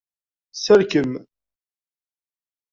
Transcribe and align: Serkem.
Serkem. 0.61 1.11